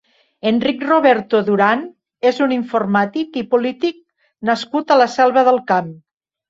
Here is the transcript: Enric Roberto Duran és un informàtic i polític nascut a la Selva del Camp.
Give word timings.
Enric 0.51 0.79
Roberto 0.87 1.41
Duran 1.49 1.83
és 2.31 2.41
un 2.47 2.57
informàtic 2.57 3.41
i 3.43 3.47
polític 3.55 4.03
nascut 4.53 4.97
a 4.99 5.03
la 5.05 5.13
Selva 5.21 5.51
del 5.53 5.65
Camp. 5.73 5.99